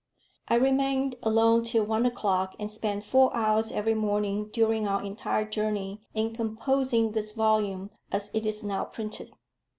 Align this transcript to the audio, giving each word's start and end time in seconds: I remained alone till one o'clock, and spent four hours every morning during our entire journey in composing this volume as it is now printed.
I 0.47 0.55
remained 0.55 1.13
alone 1.21 1.63
till 1.63 1.83
one 1.83 2.07
o'clock, 2.07 2.55
and 2.57 2.71
spent 2.71 3.03
four 3.03 3.31
hours 3.35 3.71
every 3.71 3.93
morning 3.93 4.49
during 4.51 4.87
our 4.87 5.03
entire 5.03 5.47
journey 5.47 6.01
in 6.15 6.33
composing 6.33 7.11
this 7.11 7.33
volume 7.33 7.91
as 8.11 8.31
it 8.33 8.47
is 8.47 8.63
now 8.63 8.85
printed. 8.85 9.31